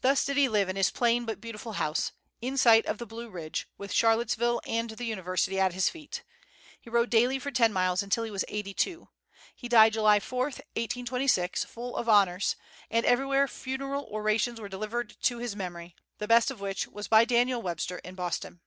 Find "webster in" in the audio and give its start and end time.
17.60-18.14